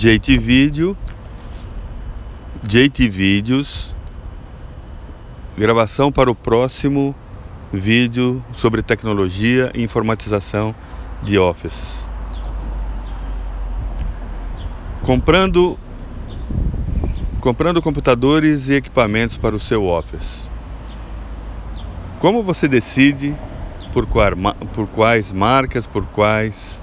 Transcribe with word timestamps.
JT 0.00 0.38
Video, 0.38 0.96
JT 2.62 3.06
Vídeos, 3.06 3.94
gravação 5.58 6.10
para 6.10 6.30
o 6.30 6.34
próximo 6.34 7.14
vídeo 7.70 8.42
sobre 8.50 8.80
tecnologia 8.80 9.70
e 9.74 9.82
informatização 9.82 10.74
de 11.22 11.38
Office. 11.38 12.08
Comprando 15.02 15.78
comprando 17.42 17.82
computadores 17.82 18.70
e 18.70 18.76
equipamentos 18.76 19.36
para 19.36 19.54
o 19.54 19.60
seu 19.60 19.84
Office. 19.84 20.48
Como 22.20 22.42
você 22.42 22.66
decide 22.66 23.36
por 23.92 24.06
quais 24.86 25.30
marcas, 25.30 25.86
por 25.86 26.06
quais 26.06 26.82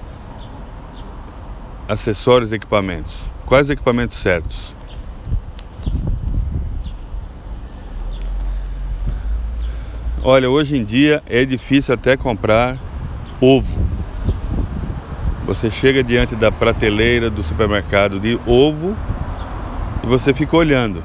acessórios 1.87 2.51
e 2.51 2.55
equipamentos? 2.55 3.15
Quais 3.45 3.69
equipamentos 3.69 4.15
certos? 4.17 4.75
Olha, 10.21 10.49
hoje 10.49 10.75
em 10.75 10.83
dia 10.83 11.23
é 11.25 11.45
difícil 11.45 11.93
até 11.93 12.17
comprar 12.17 12.77
ovo. 13.39 13.87
Você 15.45 15.71
chega 15.71 16.03
diante 16.03 16.35
da 16.35 16.51
prateleira 16.51 17.29
do 17.29 17.41
supermercado 17.41 18.19
de 18.19 18.37
ovo 18.45 18.93
e 20.03 20.07
você 20.07 20.33
fica 20.33 20.57
olhando. 20.57 21.01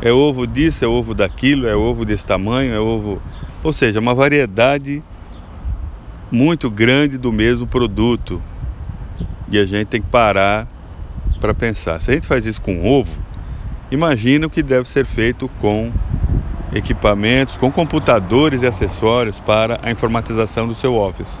É 0.00 0.12
ovo 0.12 0.46
disso, 0.46 0.84
é 0.84 0.88
ovo 0.88 1.14
daquilo, 1.14 1.66
é 1.66 1.74
ovo 1.74 2.04
desse 2.04 2.24
tamanho, 2.24 2.72
é 2.72 2.78
ovo. 2.78 3.20
Ou 3.64 3.72
seja, 3.72 3.98
uma 3.98 4.14
variedade 4.14 5.02
muito 6.30 6.70
grande 6.70 7.18
do 7.18 7.32
mesmo 7.32 7.66
produto. 7.66 8.40
E 9.48 9.58
a 9.58 9.64
gente 9.64 9.88
tem 9.88 10.02
que 10.02 10.08
parar 10.08 10.66
para 11.40 11.54
pensar. 11.54 12.00
Se 12.00 12.10
a 12.10 12.14
gente 12.14 12.26
faz 12.26 12.46
isso 12.46 12.60
com 12.60 12.84
ovo, 12.84 13.10
imagina 13.90 14.46
o 14.46 14.50
que 14.50 14.62
deve 14.62 14.88
ser 14.88 15.04
feito 15.04 15.48
com 15.60 15.92
equipamentos, 16.72 17.56
com 17.56 17.70
computadores 17.70 18.62
e 18.62 18.66
acessórios 18.66 19.38
para 19.40 19.78
a 19.82 19.90
informatização 19.90 20.66
do 20.66 20.74
seu 20.74 20.94
Office. 20.94 21.40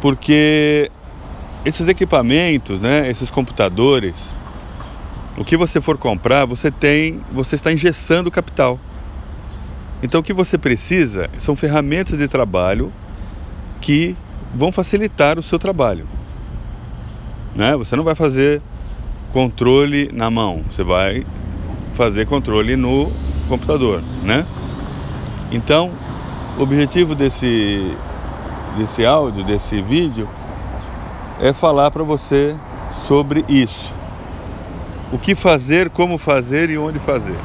Porque 0.00 0.90
esses 1.64 1.88
equipamentos, 1.88 2.78
né, 2.78 3.08
esses 3.08 3.30
computadores, 3.30 4.36
o 5.36 5.44
que 5.44 5.56
você 5.56 5.80
for 5.80 5.96
comprar, 5.96 6.44
você 6.44 6.70
tem, 6.70 7.20
você 7.32 7.54
está 7.54 7.72
engessando 7.72 8.30
capital. 8.30 8.78
Então 10.02 10.20
o 10.20 10.24
que 10.24 10.32
você 10.32 10.56
precisa 10.56 11.28
são 11.36 11.56
ferramentas 11.56 12.18
de 12.18 12.28
trabalho 12.28 12.92
que 13.80 14.16
vão 14.54 14.70
facilitar 14.70 15.38
o 15.38 15.42
seu 15.42 15.58
trabalho. 15.58 16.06
Né? 17.58 17.76
Você 17.76 17.96
não 17.96 18.04
vai 18.04 18.14
fazer 18.14 18.62
controle 19.32 20.08
na 20.12 20.30
mão, 20.30 20.62
você 20.70 20.84
vai 20.84 21.26
fazer 21.92 22.24
controle 22.24 22.76
no 22.76 23.10
computador, 23.48 24.00
né? 24.22 24.46
Então, 25.50 25.90
o 26.56 26.62
objetivo 26.62 27.16
desse 27.16 27.92
desse 28.76 29.04
áudio, 29.04 29.42
desse 29.42 29.82
vídeo 29.82 30.28
é 31.40 31.52
falar 31.52 31.90
para 31.90 32.04
você 32.04 32.54
sobre 33.08 33.44
isso. 33.48 33.92
O 35.12 35.18
que 35.18 35.34
fazer, 35.34 35.90
como 35.90 36.16
fazer 36.16 36.70
e 36.70 36.78
onde 36.78 37.00
fazer. 37.00 37.38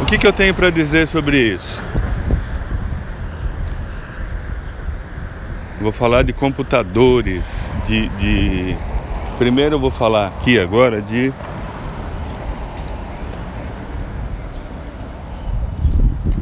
O 0.00 0.04
que, 0.04 0.16
que 0.16 0.26
eu 0.28 0.32
tenho 0.32 0.54
para 0.54 0.70
dizer 0.70 1.08
sobre 1.08 1.54
isso? 1.54 1.82
Vou 5.80 5.90
falar 5.90 6.22
de 6.22 6.32
computadores, 6.32 7.72
de, 7.84 8.08
de... 8.10 8.76
primeiro 9.38 9.74
eu 9.74 9.80
vou 9.80 9.90
falar 9.90 10.28
aqui 10.28 10.58
agora 10.58 11.02
de 11.02 11.32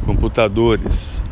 computadores. 0.05 1.23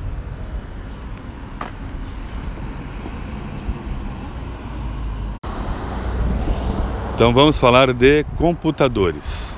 Então 7.13 7.33
vamos 7.33 7.59
falar 7.59 7.93
de 7.93 8.23
computadores. 8.37 9.57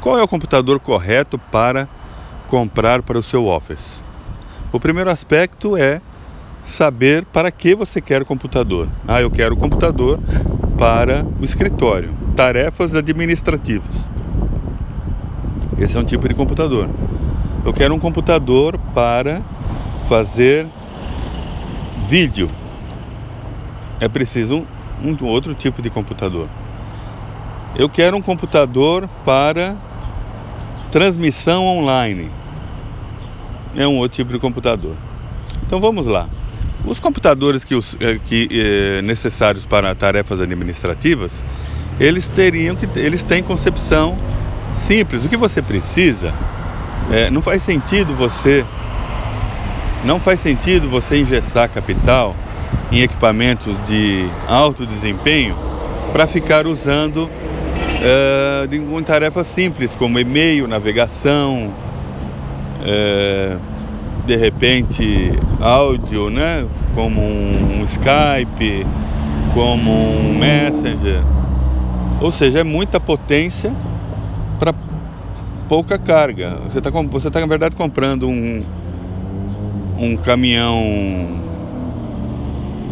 Qual 0.00 0.18
é 0.18 0.22
o 0.22 0.26
computador 0.28 0.80
correto 0.80 1.38
para 1.38 1.88
comprar 2.48 3.00
para 3.00 3.16
o 3.16 3.22
seu 3.22 3.46
Office? 3.46 4.02
O 4.72 4.80
primeiro 4.80 5.08
aspecto 5.08 5.76
é 5.76 6.02
saber 6.82 7.24
para 7.26 7.52
que 7.52 7.76
você 7.76 8.00
quer 8.00 8.22
o 8.22 8.26
computador. 8.26 8.88
Ah, 9.06 9.20
eu 9.20 9.30
quero 9.30 9.54
o 9.54 9.56
computador 9.56 10.18
para 10.76 11.24
o 11.40 11.44
escritório, 11.44 12.12
tarefas 12.34 12.96
administrativas. 12.96 14.10
Esse 15.78 15.96
é 15.96 16.00
um 16.00 16.04
tipo 16.04 16.26
de 16.28 16.34
computador. 16.34 16.88
Eu 17.64 17.72
quero 17.72 17.94
um 17.94 18.00
computador 18.00 18.76
para 18.92 19.42
fazer 20.08 20.66
vídeo. 22.08 22.50
É 24.00 24.08
preciso 24.08 24.66
um, 25.00 25.16
um 25.22 25.26
outro 25.28 25.54
tipo 25.54 25.80
de 25.82 25.88
computador. 25.88 26.48
Eu 27.76 27.88
quero 27.88 28.16
um 28.16 28.22
computador 28.22 29.08
para 29.24 29.76
transmissão 30.90 31.64
online. 31.64 32.28
É 33.76 33.86
um 33.86 33.98
outro 33.98 34.16
tipo 34.16 34.32
de 34.32 34.40
computador. 34.40 34.96
Então 35.64 35.80
vamos 35.80 36.08
lá. 36.08 36.26
Os 36.84 36.98
computadores 36.98 37.64
que, 37.64 37.74
os, 37.74 37.96
eh, 38.00 38.18
que 38.26 38.48
eh, 38.50 39.02
necessários 39.02 39.64
para 39.64 39.94
tarefas 39.94 40.40
administrativas, 40.40 41.42
eles 42.00 42.28
teriam 42.28 42.74
que 42.74 42.88
eles 42.98 43.22
têm 43.22 43.42
concepção 43.42 44.18
simples. 44.74 45.24
O 45.24 45.28
que 45.28 45.36
você 45.36 45.62
precisa 45.62 46.32
é, 47.10 47.30
não 47.30 47.42
faz 47.42 47.62
sentido 47.62 48.14
você 48.14 48.64
não 50.04 50.18
faz 50.18 50.40
sentido 50.40 50.88
você 50.88 51.18
engessar 51.20 51.68
capital 51.68 52.34
em 52.90 53.00
equipamentos 53.02 53.76
de 53.86 54.26
alto 54.48 54.84
desempenho 54.84 55.54
para 56.12 56.26
ficar 56.26 56.66
usando 56.66 57.30
é, 58.02 58.66
de, 58.66 58.76
em 58.76 59.02
tarefas 59.04 59.46
simples 59.46 59.94
como 59.94 60.18
e-mail, 60.18 60.66
navegação, 60.66 61.72
é, 62.84 63.56
de 64.26 64.36
repente 64.36 65.32
áudio, 65.60 66.30
né? 66.30 66.66
Como 66.94 67.20
um 67.20 67.84
Skype, 67.84 68.86
como 69.54 69.90
um 69.90 70.38
Messenger. 70.38 71.20
Ou 72.20 72.30
seja, 72.30 72.60
é 72.60 72.64
muita 72.64 73.00
potência 73.00 73.72
para 74.58 74.72
pouca 75.68 75.98
carga. 75.98 76.58
Você 76.68 76.78
está, 76.78 76.90
você 76.90 77.30
tá, 77.30 77.40
na 77.40 77.46
verdade, 77.46 77.74
comprando 77.74 78.28
um, 78.28 78.64
um 79.98 80.16
caminhão 80.16 81.40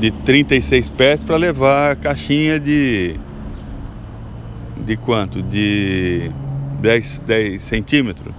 de 0.00 0.10
36 0.10 0.90
pés 0.90 1.22
para 1.22 1.36
levar 1.36 1.92
a 1.92 1.96
caixinha 1.96 2.58
de. 2.58 3.16
De 4.78 4.96
quanto? 4.96 5.42
De 5.42 6.30
10, 6.80 7.22
10 7.26 7.62
centímetros. 7.62 8.34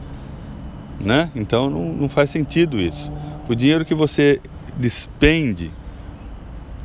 Né? 1.03 1.31
Então 1.35 1.69
não, 1.69 1.93
não 1.93 2.09
faz 2.09 2.29
sentido 2.29 2.79
isso. 2.79 3.11
O 3.49 3.55
dinheiro 3.55 3.83
que 3.83 3.95
você 3.95 4.39
despende 4.77 5.71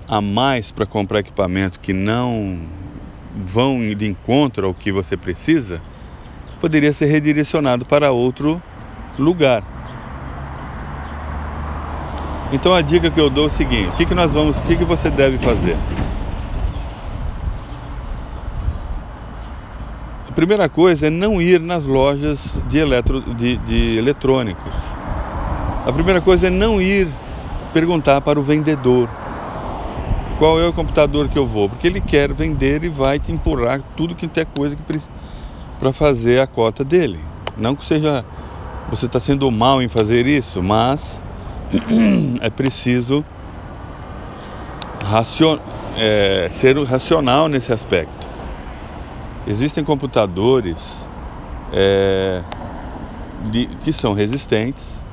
a 0.09 0.21
mais 0.21 0.71
para 0.73 0.87
comprar 0.87 1.21
equipamento 1.21 1.81
que 1.81 1.93
não 1.93 2.59
vão 3.37 3.95
de 3.95 4.07
encontro 4.07 4.69
ao 4.69 4.75
que 4.75 4.91
você 4.91 5.17
precisa, 5.17 5.81
poderia 6.61 6.93
ser 6.93 7.07
redirecionado 7.07 7.85
para 7.85 8.11
outro 8.13 8.63
lugar. 9.19 9.63
Então 12.53 12.75
a 12.75 12.81
dica 12.81 13.11
que 13.11 13.21
eu 13.21 13.29
dou 13.29 13.45
é 13.45 13.47
o 13.49 13.51
seguinte: 13.51 13.89
o 13.89 13.97
que, 13.97 14.07
que 14.07 14.15
nós 14.15 14.33
vamos, 14.33 14.59
o 14.59 14.63
que, 14.63 14.77
que 14.77 14.85
você 14.85 15.11
deve 15.11 15.37
fazer? 15.39 15.77
Primeira 20.37 20.69
coisa 20.69 21.07
é 21.07 21.11
não 21.11 21.41
ir 21.41 21.59
nas 21.59 21.87
lojas 21.87 22.63
de, 22.69 22.79
eletro, 22.79 23.23
de, 23.35 23.57
de 23.57 23.97
eletrônicos. 23.97 24.71
A 25.87 25.91
primeira 25.91 26.21
coisa 26.21 26.49
é 26.49 26.51
não 26.51 26.81
ir 26.81 27.09
perguntar 27.73 28.21
para 28.21 28.39
o 28.39 28.43
vendedor 28.43 29.09
qual 30.39 30.61
é 30.61 30.69
o 30.69 30.75
computador 30.75 31.27
que 31.31 31.39
eu 31.39 31.47
vou, 31.47 31.71
porque 31.71 31.87
ele 31.87 32.03
quer 32.03 32.35
vender 32.35 32.85
e 32.85 32.91
vai 32.91 33.19
te 33.19 33.33
empurrar 33.33 33.81
tudo 33.97 34.15
que 34.15 34.29
tem 34.29 34.45
coisa 34.45 34.77
que 34.77 34.83
para 35.81 35.91
fazer 35.91 36.39
a 36.39 36.47
cota 36.47 36.85
dele. 36.85 37.19
Não 37.57 37.75
que 37.75 37.87
seja 37.87 38.23
você 38.91 39.07
está 39.07 39.19
sendo 39.19 39.51
mal 39.51 39.81
em 39.81 39.89
fazer 39.89 40.27
isso, 40.27 40.63
mas 40.63 41.21
é 42.43 42.51
preciso 42.51 43.25
racion, 45.03 45.59
é, 45.97 46.49
ser 46.53 46.77
racional 46.85 47.49
nesse 47.49 47.73
aspecto. 47.73 48.16
Existem 49.47 49.85
computadores 49.85 51.09
é, 51.73 52.43
de, 53.51 53.67
que 53.85 53.93
são 53.93 54.13
resistentes. 54.13 55.05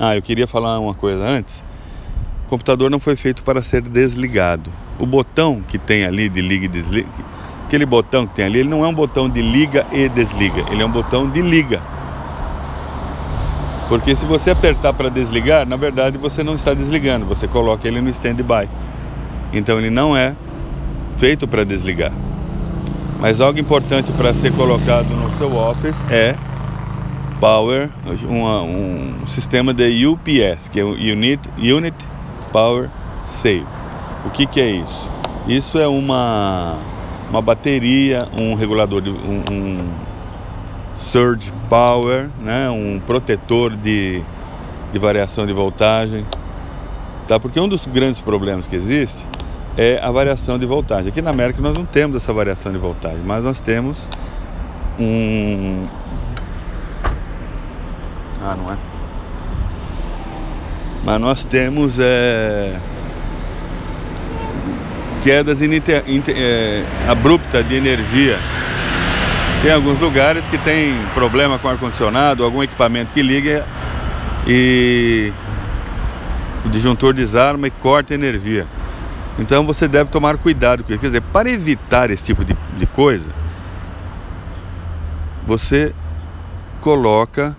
Ah, 0.00 0.16
eu 0.16 0.22
queria 0.22 0.46
falar 0.46 0.78
uma 0.78 0.94
coisa 0.94 1.22
antes. 1.22 1.62
computador 2.48 2.90
não 2.90 2.98
foi 2.98 3.14
feito 3.14 3.42
para 3.42 3.62
ser 3.62 3.82
desligado. 3.82 4.72
O 4.98 5.04
botão 5.04 5.60
que 5.60 5.78
tem 5.78 6.04
ali 6.04 6.30
de 6.30 6.40
liga 6.40 6.64
e 6.64 6.68
desliga, 6.68 7.08
aquele 7.66 7.84
botão 7.84 8.26
que 8.26 8.34
tem 8.34 8.46
ali, 8.46 8.60
ele 8.60 8.68
não 8.68 8.84
é 8.84 8.88
um 8.88 8.94
botão 8.94 9.28
de 9.28 9.42
liga 9.42 9.86
e 9.92 10.08
desliga, 10.08 10.64
ele 10.70 10.82
é 10.82 10.86
um 10.86 10.90
botão 10.90 11.28
de 11.28 11.42
liga. 11.42 11.80
Porque 13.88 14.16
se 14.16 14.24
você 14.24 14.50
apertar 14.50 14.94
para 14.94 15.10
desligar, 15.10 15.66
na 15.68 15.76
verdade 15.76 16.16
você 16.16 16.42
não 16.42 16.54
está 16.54 16.72
desligando, 16.72 17.26
você 17.26 17.46
coloca 17.46 17.86
ele 17.86 18.00
no 18.00 18.08
standby. 18.08 18.68
Então 19.52 19.78
ele 19.78 19.90
não 19.90 20.16
é 20.16 20.34
feito 21.18 21.46
para 21.46 21.64
desligar. 21.64 22.12
Mas 23.24 23.40
algo 23.40 23.58
importante 23.58 24.12
para 24.12 24.34
ser 24.34 24.52
colocado 24.52 25.08
no 25.16 25.34
seu 25.38 25.56
Office 25.56 25.98
é 26.10 26.36
Power, 27.40 27.88
uma, 28.28 28.60
um 28.60 29.26
sistema 29.26 29.72
de 29.72 30.06
UPS, 30.06 30.68
que 30.68 30.78
é 30.78 30.84
Unit, 30.84 31.40
Unit 31.56 31.96
Power 32.52 32.90
Save. 33.24 33.64
O 34.26 34.30
que, 34.30 34.46
que 34.46 34.60
é 34.60 34.72
isso? 34.72 35.10
Isso 35.48 35.78
é 35.78 35.88
uma, 35.88 36.76
uma 37.30 37.40
bateria, 37.40 38.28
um 38.38 38.52
regulador, 38.52 39.00
de, 39.00 39.08
um, 39.08 39.42
um 39.50 39.88
surge 40.94 41.50
power, 41.70 42.28
né? 42.42 42.68
um 42.68 43.00
protetor 43.06 43.74
de, 43.74 44.20
de 44.92 44.98
variação 44.98 45.46
de 45.46 45.52
voltagem. 45.54 46.26
Tá? 47.26 47.40
Porque 47.40 47.58
um 47.58 47.68
dos 47.68 47.86
grandes 47.86 48.20
problemas 48.20 48.66
que 48.66 48.76
existe 48.76 49.24
é 49.76 49.98
a 50.02 50.10
variação 50.10 50.58
de 50.58 50.66
voltagem. 50.66 51.10
Aqui 51.10 51.20
na 51.20 51.30
América 51.30 51.60
nós 51.60 51.76
não 51.76 51.84
temos 51.84 52.16
essa 52.16 52.32
variação 52.32 52.72
de 52.72 52.78
voltagem, 52.78 53.20
mas 53.24 53.44
nós 53.44 53.60
temos 53.60 54.08
um. 54.98 55.86
Ah, 58.42 58.56
não 58.56 58.72
é? 58.72 58.76
Mas 61.04 61.20
nós 61.20 61.44
temos 61.44 61.98
é, 61.98 62.74
quedas 65.22 65.60
inter, 65.60 66.02
é, 66.28 66.82
abruptas 67.08 67.66
de 67.66 67.74
energia. 67.74 68.38
Tem 69.62 69.72
alguns 69.72 69.98
lugares 69.98 70.44
que 70.46 70.58
tem 70.58 70.94
problema 71.14 71.58
com 71.58 71.68
ar-condicionado, 71.68 72.44
algum 72.44 72.62
equipamento 72.62 73.12
que 73.12 73.22
liga 73.22 73.64
e 74.46 75.32
o 76.64 76.68
disjuntor 76.68 77.14
desarma 77.14 77.66
e 77.66 77.70
corta 77.70 78.14
energia. 78.14 78.66
Então 79.38 79.66
você 79.66 79.88
deve 79.88 80.10
tomar 80.10 80.38
cuidado 80.38 80.84
com 80.84 80.92
isso. 80.92 81.00
Quer 81.00 81.06
dizer, 81.08 81.22
para 81.22 81.50
evitar 81.50 82.10
esse 82.10 82.24
tipo 82.24 82.44
de, 82.44 82.56
de 82.78 82.86
coisa, 82.86 83.30
você 85.46 85.92
coloca 86.80 87.56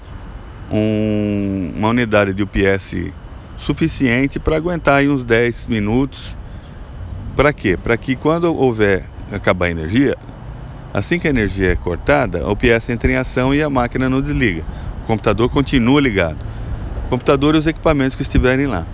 um, 0.71 1.73
uma 1.75 1.89
unidade 1.89 2.33
de 2.33 2.43
UPS 2.43 3.11
suficiente 3.57 4.39
para 4.39 4.55
aguentar 4.55 4.99
aí 4.99 5.09
uns 5.09 5.23
10 5.23 5.67
minutos. 5.67 6.35
Para 7.35 7.51
quê? 7.51 7.77
Para 7.81 7.97
que 7.97 8.15
quando 8.15 8.55
houver 8.55 9.05
acabar 9.31 9.65
a 9.65 9.71
energia, 9.71 10.17
assim 10.93 11.19
que 11.19 11.27
a 11.27 11.29
energia 11.29 11.73
é 11.73 11.75
cortada, 11.75 12.41
a 12.41 12.51
UPS 12.51 12.89
entra 12.89 13.11
em 13.11 13.17
ação 13.17 13.53
e 13.53 13.61
a 13.61 13.69
máquina 13.69 14.09
não 14.09 14.21
desliga. 14.21 14.63
O 15.03 15.07
computador 15.07 15.49
continua 15.49 15.99
ligado. 15.99 16.37
O 17.05 17.09
computador 17.09 17.53
e 17.55 17.57
os 17.57 17.67
equipamentos 17.67 18.15
que 18.15 18.21
estiverem 18.21 18.65
lá 18.65 18.85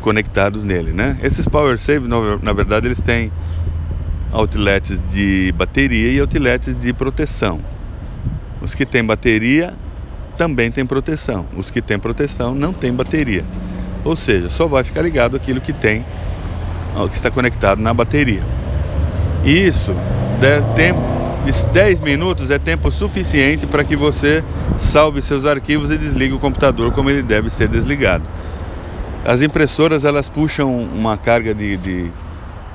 conectados 0.00 0.64
nele, 0.64 0.92
né? 0.92 1.18
Esses 1.22 1.46
power 1.46 1.78
save, 1.78 2.08
na 2.08 2.52
verdade, 2.52 2.88
eles 2.88 3.00
têm 3.00 3.30
outlets 4.32 5.02
de 5.12 5.52
bateria 5.56 6.12
e 6.12 6.20
outlets 6.20 6.76
de 6.76 6.92
proteção. 6.92 7.60
Os 8.60 8.74
que 8.74 8.86
têm 8.86 9.04
bateria 9.04 9.74
também 10.36 10.70
têm 10.70 10.86
proteção. 10.86 11.46
Os 11.56 11.70
que 11.70 11.82
têm 11.82 11.98
proteção 11.98 12.54
não 12.54 12.72
têm 12.72 12.92
bateria. 12.92 13.44
Ou 14.04 14.16
seja, 14.16 14.48
só 14.48 14.66
vai 14.66 14.82
ficar 14.84 15.02
ligado 15.02 15.36
aquilo 15.36 15.60
que 15.60 15.72
tem, 15.72 16.04
que 17.10 17.16
está 17.16 17.30
conectado 17.30 17.80
na 17.80 17.92
bateria. 17.92 18.42
E 19.44 19.66
isso, 19.66 19.94
tempo, 20.74 21.00
10 21.72 22.00
minutos 22.00 22.50
é 22.50 22.58
tempo 22.58 22.90
suficiente 22.90 23.66
para 23.66 23.84
que 23.84 23.96
você 23.96 24.42
salve 24.78 25.20
seus 25.20 25.44
arquivos 25.44 25.90
e 25.90 25.98
desligue 25.98 26.34
o 26.34 26.38
computador 26.38 26.92
como 26.92 27.10
ele 27.10 27.22
deve 27.22 27.50
ser 27.50 27.68
desligado. 27.68 28.24
As 29.24 29.42
impressoras 29.42 30.04
elas 30.04 30.28
puxam 30.28 30.82
uma 30.82 31.16
carga 31.16 31.54
de, 31.54 31.76
de, 31.76 32.10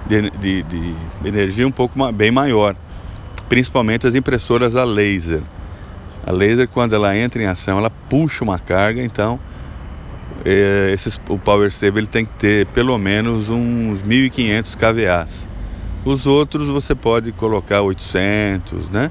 de, 0.08 0.64
de, 0.64 0.96
energia 1.24 1.68
um 1.68 1.72
pouco 1.72 2.12
bem 2.12 2.30
maior, 2.30 2.76
principalmente 3.50 4.06
as 4.06 4.14
impressoras 4.14 4.76
a 4.76 4.84
laser. 4.84 5.42
A 6.26 6.32
laser 6.32 6.68
quando 6.68 6.94
ela 6.94 7.18
entra 7.18 7.42
em 7.42 7.48
ação 7.48 7.80
ela 7.80 7.90
puxa 7.90 8.44
uma 8.44 8.60
carga, 8.60 9.02
então 9.02 9.40
é, 10.46 10.92
esses, 10.94 11.20
o 11.28 11.38
Power 11.40 11.72
Save 11.72 11.98
ele 11.98 12.08
tem 12.08 12.26
que 12.26 12.34
ter 12.34 12.68
pelo 12.68 12.96
menos 13.00 13.50
uns 13.50 14.04
1500 14.04 14.76
kVAs. 14.76 15.48
Os 16.06 16.28
outros 16.28 16.68
você 16.68 16.94
pode 16.94 17.32
colocar 17.32 17.82
800, 17.82 18.90
né? 18.90 19.10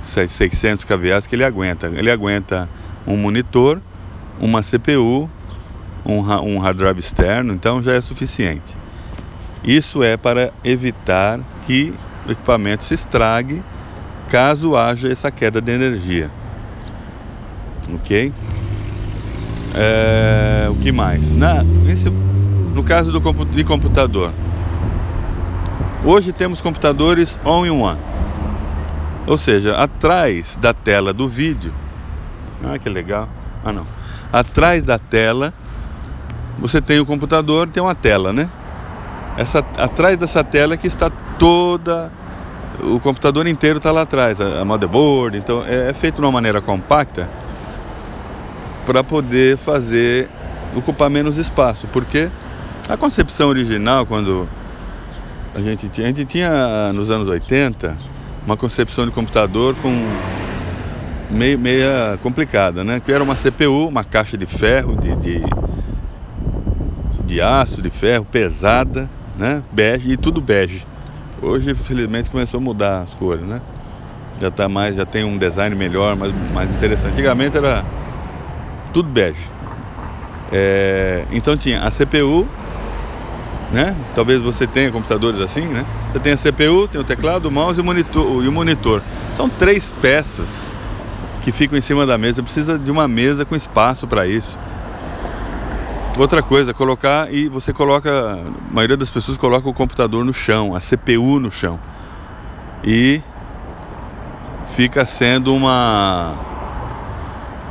600 0.00 0.84
kVAs 0.84 1.26
que 1.26 1.34
ele 1.34 1.44
aguenta. 1.44 1.88
Ele 1.88 2.10
aguenta 2.10 2.68
um 3.04 3.16
monitor, 3.16 3.80
uma 4.40 4.62
CPU 4.62 5.28
um, 6.04 6.18
um 6.18 6.58
hard 6.58 6.76
drive 6.76 6.98
externo, 6.98 7.52
então 7.52 7.82
já 7.82 7.92
é 7.92 8.00
suficiente. 8.00 8.76
Isso 9.62 10.02
é 10.02 10.16
para 10.16 10.52
evitar 10.64 11.40
que 11.66 11.92
o 12.26 12.32
equipamento 12.32 12.84
se 12.84 12.94
estrague 12.94 13.62
caso 14.30 14.76
haja 14.76 15.10
essa 15.10 15.30
queda 15.30 15.60
de 15.60 15.72
energia. 15.72 16.30
Ok? 17.94 18.32
É, 19.74 20.68
o 20.70 20.74
que 20.76 20.90
mais? 20.90 21.30
Na, 21.32 21.64
esse, 21.88 22.08
no 22.08 22.82
caso 22.82 23.12
do 23.12 23.44
de 23.44 23.64
computador, 23.64 24.32
hoje 26.04 26.32
temos 26.32 26.60
computadores 26.60 27.38
all-in-one, 27.44 27.98
ou 29.26 29.36
seja, 29.36 29.76
atrás 29.76 30.56
da 30.56 30.72
tela 30.72 31.12
do 31.12 31.28
vídeo. 31.28 31.72
Ah, 32.64 32.78
que 32.78 32.88
legal! 32.88 33.28
Ah, 33.64 33.72
não. 33.72 33.86
Atrás 34.32 34.82
da 34.82 34.98
tela 34.98 35.52
você 36.60 36.80
tem 36.80 37.00
o 37.00 37.06
computador, 37.06 37.68
tem 37.68 37.82
uma 37.82 37.94
tela, 37.94 38.32
né? 38.32 38.48
Essa, 39.36 39.64
atrás 39.78 40.18
dessa 40.18 40.44
tela 40.44 40.76
que 40.76 40.86
está 40.86 41.10
toda 41.38 42.12
o 42.82 42.98
computador 43.00 43.46
inteiro 43.46 43.78
está 43.78 43.90
lá 43.90 44.02
atrás, 44.02 44.40
a, 44.40 44.60
a 44.60 44.64
motherboard, 44.64 45.36
então 45.36 45.64
é, 45.64 45.90
é, 45.90 45.92
feito 45.92 46.16
de 46.16 46.20
uma 46.22 46.32
maneira 46.32 46.60
compacta 46.60 47.28
para 48.86 49.04
poder 49.04 49.56
fazer 49.58 50.28
ocupar 50.74 51.10
menos 51.10 51.36
espaço, 51.36 51.86
porque 51.92 52.28
a 52.88 52.96
concepção 52.96 53.48
original 53.48 54.06
quando 54.06 54.48
a 55.54 55.60
gente 55.60 55.88
tinha, 55.88 56.06
a 56.06 56.08
gente 56.08 56.24
tinha 56.24 56.92
nos 56.92 57.10
anos 57.10 57.28
80 57.28 57.96
uma 58.46 58.56
concepção 58.56 59.04
de 59.04 59.10
computador 59.10 59.74
com 59.82 59.92
meio, 61.30 61.58
meia 61.58 62.18
complicada, 62.22 62.82
né? 62.82 63.00
Que 63.00 63.12
era 63.12 63.22
uma 63.22 63.34
CPU, 63.34 63.88
uma 63.88 64.04
caixa 64.04 64.36
de 64.36 64.46
ferro 64.46 64.96
de, 64.96 65.14
de 65.16 65.44
de 67.30 67.40
aço, 67.40 67.80
de 67.80 67.90
ferro, 67.90 68.24
pesada, 68.24 69.08
né? 69.36 69.62
Bege 69.70 70.12
e 70.12 70.16
tudo 70.16 70.40
bege. 70.40 70.84
Hoje, 71.40 71.74
felizmente, 71.74 72.28
começou 72.28 72.58
a 72.58 72.60
mudar 72.60 73.02
as 73.02 73.14
cores, 73.14 73.46
né? 73.46 73.62
Já 74.40 74.50
tá 74.50 74.68
mais, 74.68 74.96
já 74.96 75.06
tem 75.06 75.22
um 75.22 75.38
design 75.38 75.76
melhor, 75.76 76.16
mais, 76.16 76.34
mais 76.52 76.72
interessante. 76.72 77.12
Antigamente 77.12 77.56
era 77.56 77.84
tudo 78.92 79.08
bege. 79.08 79.46
É, 80.52 81.24
então 81.30 81.56
tinha 81.56 81.80
a 81.82 81.90
CPU, 81.90 82.48
né? 83.70 83.94
Talvez 84.12 84.42
você 84.42 84.66
tenha 84.66 84.90
computadores 84.90 85.40
assim, 85.40 85.62
né? 85.62 85.86
Você 86.10 86.18
tem 86.18 86.32
a 86.32 86.36
CPU, 86.36 86.88
tem 86.88 87.00
o 87.00 87.04
teclado, 87.04 87.46
o 87.46 87.50
mouse 87.50 87.78
e 87.78 87.82
o 87.82 87.84
monitor. 87.84 88.44
E 88.44 88.48
o 88.48 88.52
monitor. 88.52 89.02
São 89.34 89.48
três 89.48 89.92
peças 90.02 90.72
que 91.44 91.52
ficam 91.52 91.78
em 91.78 91.80
cima 91.80 92.04
da 92.04 92.18
mesa. 92.18 92.42
Precisa 92.42 92.76
de 92.76 92.90
uma 92.90 93.06
mesa 93.06 93.44
com 93.44 93.54
espaço 93.54 94.08
para 94.08 94.26
isso. 94.26 94.58
Outra 96.16 96.42
coisa, 96.42 96.74
colocar 96.74 97.32
e 97.32 97.48
você 97.48 97.72
coloca, 97.72 98.10
a 98.10 98.74
maioria 98.74 98.96
das 98.96 99.10
pessoas 99.10 99.38
coloca 99.38 99.68
o 99.68 99.72
computador 99.72 100.24
no 100.24 100.32
chão, 100.34 100.74
a 100.74 100.80
CPU 100.80 101.38
no 101.38 101.50
chão. 101.50 101.78
E 102.82 103.22
fica 104.66 105.04
sendo 105.04 105.54
uma 105.54 106.34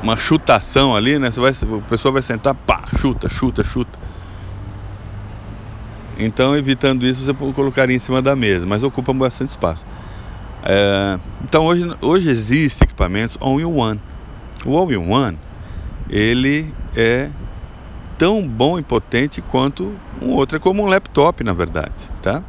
uma 0.01 0.15
chutação 0.15 0.95
ali, 0.95 1.19
né? 1.19 1.29
Você 1.29 1.39
vai, 1.41 1.51
o 1.77 1.81
pessoal 1.81 2.13
vai 2.13 2.21
sentar, 2.21 2.55
pá, 2.55 2.83
chuta, 2.97 3.27
chuta, 3.27 3.63
chuta. 3.63 3.99
Então, 6.17 6.55
evitando 6.55 7.05
isso, 7.05 7.25
você 7.25 7.33
colocaria 7.33 7.95
em 7.95 7.99
cima 7.99 8.21
da 8.21 8.35
mesa, 8.35 8.65
mas 8.65 8.83
ocupa 8.83 9.13
bastante 9.13 9.49
espaço. 9.49 9.85
É, 10.63 11.17
então, 11.43 11.65
hoje, 11.65 11.89
hoje 12.01 12.29
existe 12.29 12.83
equipamentos 12.83 13.37
all-in-one. 13.39 13.99
O 14.65 14.77
all-in-one, 14.77 15.37
ele 16.09 16.73
é 16.95 17.29
tão 18.19 18.45
bom 18.45 18.77
e 18.77 18.83
potente 18.83 19.41
quanto 19.41 19.95
um 20.21 20.31
outro, 20.31 20.57
é 20.57 20.59
como 20.59 20.83
um 20.83 20.87
laptop, 20.87 21.41
na 21.41 21.53
verdade, 21.53 22.11
tá? 22.21 22.43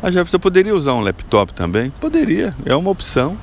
A 0.00 0.10
Jefferson 0.10 0.38
poderia 0.38 0.74
usar 0.74 0.94
um 0.94 1.00
laptop 1.00 1.52
também? 1.52 1.90
Poderia, 2.00 2.54
é 2.64 2.74
uma 2.74 2.88
opção. 2.88 3.36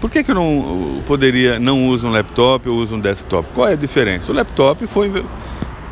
Por 0.00 0.08
que, 0.08 0.24
que 0.24 0.30
eu 0.30 0.34
não 0.34 1.02
poderia 1.06 1.58
não 1.58 1.88
usa 1.88 2.06
um 2.06 2.10
laptop 2.10 2.66
ou 2.68 2.78
usa 2.78 2.94
um 2.94 3.00
desktop? 3.00 3.46
Qual 3.52 3.68
é 3.68 3.72
a 3.72 3.76
diferença? 3.76 4.32
O 4.32 4.34
laptop 4.34 4.86
foi 4.86 5.22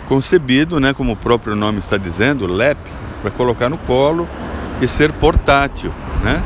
concebido, 0.08 0.80
né, 0.80 0.94
como 0.94 1.12
o 1.12 1.16
próprio 1.16 1.54
nome 1.54 1.80
está 1.80 1.98
dizendo, 1.98 2.46
LEP, 2.46 2.78
para 3.20 3.30
colocar 3.32 3.68
no 3.68 3.76
colo 3.78 4.26
e 4.80 4.86
ser 4.86 5.12
portátil, 5.12 5.92
né? 6.22 6.42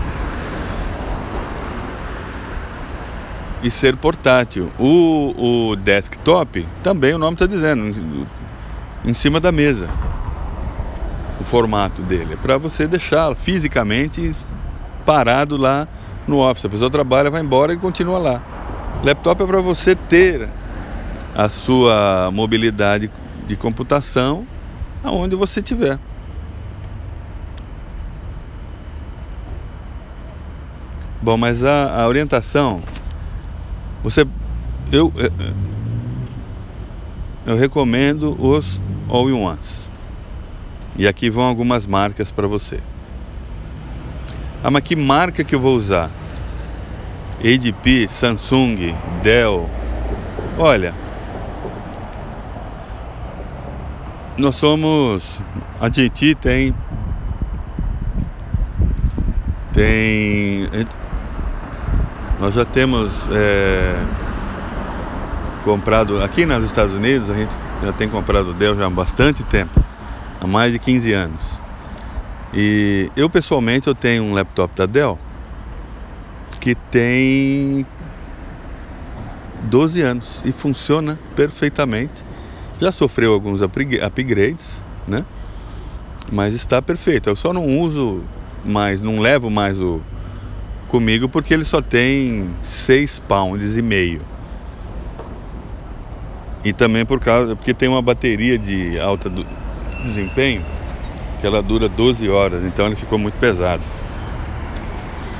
E 3.62 3.70
ser 3.70 3.96
portátil. 3.96 4.70
O, 4.78 5.70
o 5.70 5.76
desktop, 5.76 6.66
também 6.82 7.14
o 7.14 7.18
nome 7.18 7.34
está 7.34 7.46
dizendo, 7.46 8.26
em 9.04 9.14
cima 9.14 9.38
da 9.38 9.52
mesa. 9.52 9.88
O 11.40 11.44
formato 11.44 12.02
dele. 12.02 12.34
É 12.34 12.36
para 12.36 12.58
você 12.58 12.86
deixar 12.86 13.34
fisicamente 13.34 14.32
parado 15.06 15.56
lá 15.56 15.86
no 16.26 16.38
office. 16.38 16.64
A 16.64 16.68
pessoa 16.68 16.90
trabalha, 16.90 17.30
vai 17.30 17.40
embora 17.40 17.72
e 17.72 17.76
continua 17.76 18.18
lá. 18.18 18.42
Laptop 19.02 19.42
é 19.42 19.46
para 19.46 19.60
você 19.60 19.94
ter 19.94 20.48
a 21.34 21.48
sua 21.48 22.30
mobilidade 22.32 23.10
de 23.46 23.56
computação 23.56 24.46
aonde 25.02 25.34
você 25.34 25.60
estiver. 25.60 25.98
Bom, 31.20 31.36
mas 31.36 31.64
a, 31.64 32.02
a 32.02 32.08
orientação, 32.08 32.82
você, 34.02 34.26
eu, 34.90 35.12
eu 37.46 37.56
recomendo 37.56 38.36
os 38.40 38.80
all-in-ones. 39.08 39.88
E 40.96 41.06
aqui 41.06 41.30
vão 41.30 41.44
algumas 41.44 41.86
marcas 41.86 42.30
para 42.30 42.46
você. 42.46 42.78
Ah, 44.62 44.70
mas 44.70 44.84
que 44.84 44.94
marca 44.94 45.42
que 45.42 45.54
eu 45.54 45.60
vou 45.60 45.74
usar? 45.76 46.10
HP, 47.40 48.06
Samsung, 48.08 48.94
Dell. 49.22 49.68
Olha, 50.58 50.94
nós 54.36 54.54
somos. 54.54 55.24
A 55.80 55.88
JT 55.88 56.34
tem. 56.36 56.74
Tem. 59.72 60.68
Nós 62.42 62.54
já 62.54 62.64
temos 62.64 63.12
é, 63.30 63.94
comprado. 65.62 66.20
Aqui 66.20 66.44
nos 66.44 66.64
Estados 66.64 66.92
Unidos, 66.92 67.30
a 67.30 67.34
gente 67.34 67.54
já 67.80 67.92
tem 67.92 68.08
comprado 68.08 68.52
Dell 68.52 68.76
já 68.76 68.86
há 68.86 68.90
bastante 68.90 69.44
tempo 69.44 69.80
há 70.40 70.46
mais 70.48 70.72
de 70.72 70.80
15 70.80 71.12
anos. 71.12 71.44
E 72.52 73.08
eu 73.14 73.30
pessoalmente 73.30 73.86
eu 73.86 73.94
tenho 73.94 74.24
um 74.24 74.34
laptop 74.34 74.74
da 74.74 74.86
Dell 74.86 75.20
que 76.60 76.74
tem 76.74 77.86
12 79.62 80.02
anos 80.02 80.42
e 80.44 80.50
funciona 80.50 81.16
perfeitamente. 81.36 82.24
Já 82.80 82.90
sofreu 82.90 83.34
alguns 83.34 83.62
upgrades, 83.62 84.82
né? 85.06 85.24
Mas 86.28 86.54
está 86.54 86.82
perfeito. 86.82 87.30
Eu 87.30 87.36
só 87.36 87.52
não 87.52 87.78
uso 87.78 88.20
mais, 88.64 89.00
não 89.00 89.20
levo 89.20 89.48
mais 89.48 89.80
o 89.80 90.00
comigo 90.92 91.26
porque 91.26 91.54
ele 91.54 91.64
só 91.64 91.80
tem 91.80 92.50
6 92.62 93.18
pounds 93.20 93.78
e 93.78 93.82
meio. 93.82 94.20
E 96.62 96.70
também 96.74 97.06
por 97.06 97.18
causa 97.18 97.56
porque 97.56 97.72
tem 97.72 97.88
uma 97.88 98.02
bateria 98.02 98.58
de 98.58 99.00
alta 99.00 99.32
desempenho 100.04 100.62
que 101.40 101.46
ela 101.46 101.62
dura 101.62 101.88
12 101.88 102.28
horas, 102.28 102.62
então 102.62 102.86
ele 102.86 102.94
ficou 102.94 103.18
muito 103.18 103.34
pesado. 103.40 103.82